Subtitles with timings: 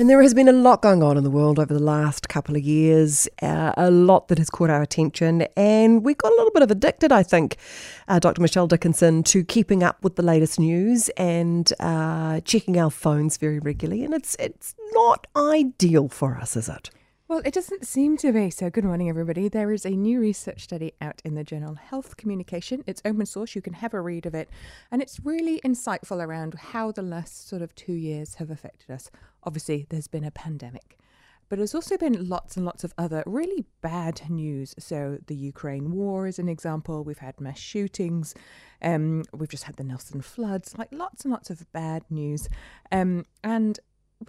[0.00, 2.56] And there has been a lot going on in the world over the last couple
[2.56, 6.52] of years, uh, a lot that has caught our attention, and we got a little
[6.52, 7.58] bit of addicted, I think,
[8.08, 8.40] uh, Dr.
[8.40, 13.58] Michelle Dickinson, to keeping up with the latest news and uh, checking our phones very
[13.58, 14.02] regularly.
[14.02, 16.88] And it's it's not ideal for us, is it?
[17.28, 18.48] Well, it doesn't seem to be.
[18.48, 19.48] So, good morning, everybody.
[19.48, 22.82] There is a new research study out in the journal Health Communication.
[22.88, 24.48] It's open source, you can have a read of it.
[24.90, 29.10] And it's really insightful around how the last sort of two years have affected us.
[29.44, 30.98] Obviously, there's been a pandemic,
[31.48, 34.74] but there's also been lots and lots of other really bad news.
[34.78, 37.02] So, the Ukraine war is an example.
[37.04, 38.34] We've had mass shootings.
[38.82, 42.48] Um, we've just had the Nelson floods, like lots and lots of bad news.
[42.92, 43.78] Um, and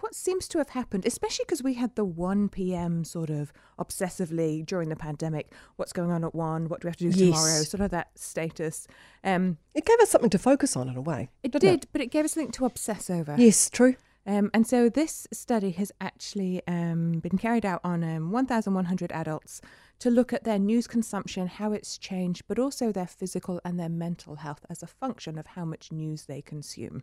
[0.00, 3.04] what seems to have happened, especially because we had the 1 p.m.
[3.04, 6.96] sort of obsessively during the pandemic, what's going on at 1, what do we have
[6.96, 7.28] to do Yes.
[7.36, 8.86] tomorrow, sort of that status.
[9.22, 11.28] Um, It gave us something to focus on in a way.
[11.42, 13.34] it did, but it gave us something to obsess over.
[13.38, 13.96] Yes, true.
[14.24, 19.60] Um, and so this study has actually um, been carried out on um, 1,100 adults
[19.98, 23.88] to look at their news consumption, how it's changed, but also their physical and their
[23.88, 27.02] mental health as a function of how much news they consume.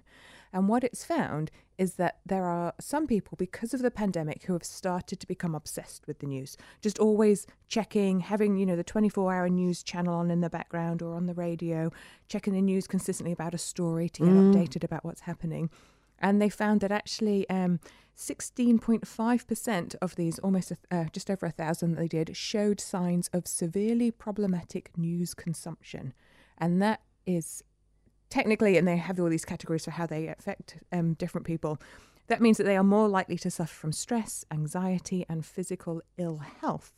[0.51, 4.53] And what it's found is that there are some people, because of the pandemic, who
[4.53, 8.83] have started to become obsessed with the news, just always checking, having, you know, the
[8.83, 11.91] 24 hour news channel on in the background or on the radio,
[12.27, 15.69] checking the news consistently about a story to get updated about what's happening
[16.21, 17.79] and they found that actually um,
[18.17, 23.47] 16.5% of these, almost uh, just over a thousand that they did, showed signs of
[23.47, 26.13] severely problematic news consumption.
[26.57, 27.63] And that is
[28.29, 31.79] technically, and they have all these categories for how they affect um, different people.
[32.27, 36.41] That means that they are more likely to suffer from stress, anxiety, and physical ill
[36.61, 36.91] health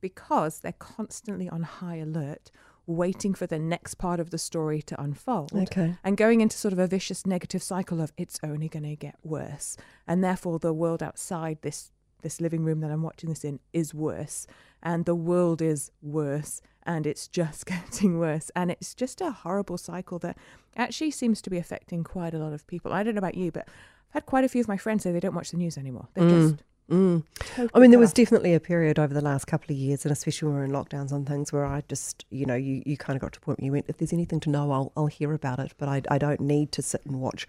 [0.00, 2.50] because they're constantly on high alert,
[2.86, 5.94] waiting for the next part of the story to unfold Okay.
[6.04, 9.16] and going into sort of a vicious negative cycle of it's only going to get
[9.22, 9.76] worse
[10.06, 11.90] and therefore the world outside this
[12.22, 14.46] this living room that I'm watching this in is worse
[14.82, 19.76] and the world is worse and it's just getting worse and it's just a horrible
[19.78, 20.36] cycle that
[20.76, 22.92] actually seems to be affecting quite a lot of people.
[22.94, 23.66] I don't know about you but
[24.08, 26.08] I've had quite a few of my friends say they don't watch the news anymore.
[26.14, 26.30] They Mm.
[26.30, 27.22] just Mm.
[27.40, 30.12] totally I mean, there was definitely a period over the last couple of years, and
[30.12, 32.96] especially when we were in lockdowns on things, where I just, you know, you, you
[32.98, 34.92] kind of got to a point where you went, if there's anything to know, I'll,
[34.96, 37.46] I'll hear about it, but I, I don't need to sit and watch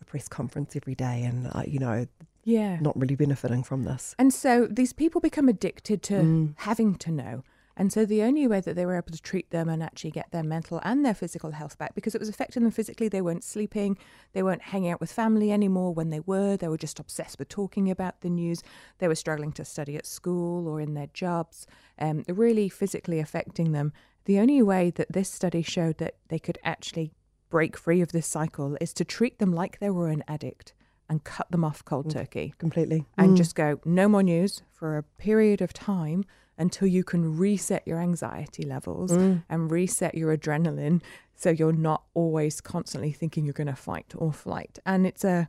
[0.00, 2.06] a press conference every day and, uh, you know,
[2.44, 2.78] yeah.
[2.80, 4.14] not really benefiting from this.
[4.18, 6.54] And so these people become addicted to Mm.
[6.58, 7.42] having to know.
[7.76, 10.30] And so the only way that they were able to treat them and actually get
[10.30, 13.42] their mental and their physical health back, because it was affecting them physically, they weren't
[13.42, 13.98] sleeping,
[14.32, 15.92] they weren't hanging out with family anymore.
[15.92, 18.62] When they were, they were just obsessed with talking about the news.
[18.98, 21.66] They were struggling to study at school or in their jobs,
[21.98, 23.92] um, really physically affecting them.
[24.26, 27.12] The only way that this study showed that they could actually
[27.50, 30.74] break free of this cycle is to treat them like they were an addict
[31.08, 33.04] and cut them off cold turkey Completely.
[33.18, 33.36] and Mm.
[33.36, 36.24] just go no more news for a period of time
[36.58, 39.42] until you can reset your anxiety levels Mm.
[39.48, 41.02] and reset your adrenaline
[41.34, 45.48] so you're not always constantly thinking you're going to fight or flight and it's a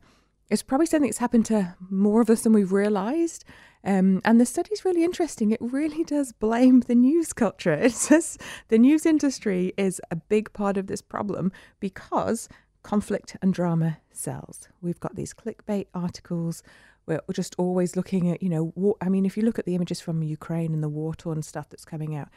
[0.50, 3.44] it's probably something that's happened to more of us than we've realized
[3.84, 8.38] um, and the study's really interesting it really does blame the news culture it says
[8.70, 12.48] the news industry is a big part of this problem because
[12.84, 14.70] conflict and drama sells.
[14.80, 16.62] We've got these clickbait articles.
[17.08, 18.96] We're just always looking at, you know, war.
[19.00, 21.70] I mean, if you look at the images from Ukraine and the war torn stuff
[21.70, 22.30] that's coming out,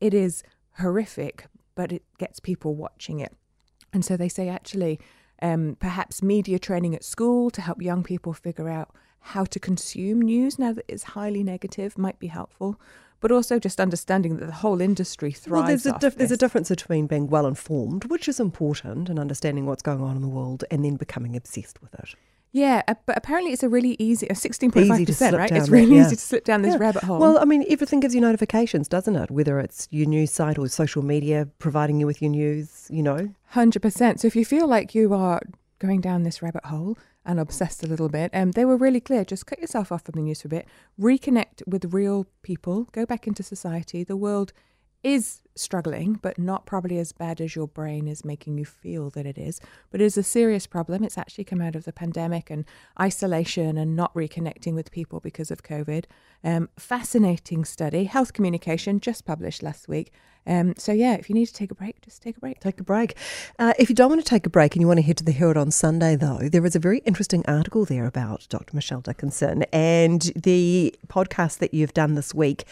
[0.00, 0.42] it is
[0.78, 3.34] horrific, but it gets people watching it.
[3.92, 5.00] And so they say actually,
[5.40, 10.22] um, perhaps media training at school to help young people figure out how to consume
[10.22, 12.80] news now that it's highly negative might be helpful.
[13.20, 15.50] But also just understanding that the whole industry thrives.
[15.52, 19.16] Well, there's a, dif- there's a difference between being well informed, which is important, and
[19.16, 22.16] understanding what's going on in the world, and then becoming obsessed with it.
[22.54, 25.50] Yeah, but apparently it's a really easy, uh, sixteen point five Easy to percent, right?
[25.50, 26.02] It's really yeah.
[26.06, 26.80] easy to slip down this Yeah.
[26.80, 27.18] rabbit hole.
[27.18, 29.30] Well, I mean, everything gives you notifications, doesn't it?
[29.30, 33.30] Whether it's your news site or social media providing you with your news, you know.
[33.46, 34.20] hundred percent.
[34.20, 35.40] So if you feel like you are
[35.78, 39.24] going down this rabbit hole and obsessed a little bit, um, they were really clear.
[39.24, 40.66] Just cut yourself off from the news for a bit,
[41.00, 44.04] reconnect with real people, go back into society.
[44.04, 44.52] The world
[45.02, 49.26] is struggling, but not probably as bad as your brain is making you feel that
[49.26, 49.60] it is.
[49.90, 51.04] But it is a serious problem.
[51.04, 52.64] It's actually come out of the pandemic and
[53.00, 56.04] isolation and not reconnecting with people because of COVID.
[56.44, 60.12] Um, fascinating study, health communication, just published last week.
[60.46, 62.60] Um, so yeah, if you need to take a break, just take a break.
[62.60, 63.16] Take a break.
[63.58, 65.24] Uh, if you don't want to take a break and you want to head to
[65.24, 68.74] the Herald on Sunday, though, there is a very interesting article there about Dr.
[68.74, 72.64] Michelle Dickinson and the podcast that you've done this week.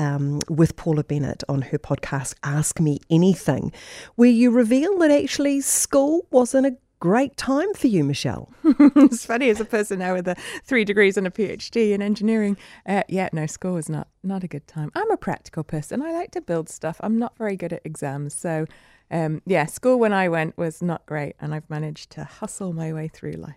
[0.00, 3.72] Um, with Paula Bennett on her podcast, Ask Me Anything,
[4.16, 8.52] where you reveal that actually school wasn't a great time for you, Michelle.
[8.64, 12.56] it's funny as a person now with a three degrees and a PhD in engineering.
[12.86, 14.90] Uh, yeah, no, school was not not a good time.
[14.94, 16.02] I'm a practical person.
[16.02, 16.96] I like to build stuff.
[17.00, 18.66] I'm not very good at exams, so
[19.10, 22.92] um, yeah, school when I went was not great, and I've managed to hustle my
[22.92, 23.56] way through life.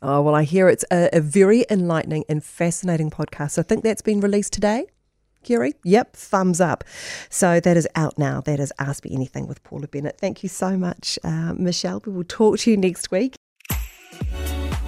[0.00, 3.58] Oh, well, I hear it's a, a very enlightening and fascinating podcast.
[3.58, 4.86] I think that's been released today.
[5.84, 6.84] Yep, thumbs up.
[7.30, 8.40] So that is out now.
[8.40, 10.18] That is Ask Me Anything with Paula Bennett.
[10.18, 12.02] Thank you so much, uh, Michelle.
[12.04, 13.36] We will talk to you next week.